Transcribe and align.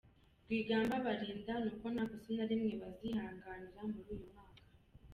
Rwigamba 0.45 0.95
Balinda 1.05 1.53
ni 1.63 1.69
uko 1.71 1.85
nta 1.93 2.03
kosa 2.11 2.29
na 2.37 2.45
rimwe 2.49 2.73
bazihanganira 2.81 3.81
muri 3.91 4.09
uyu 4.13 4.25
mwaka. 4.31 4.63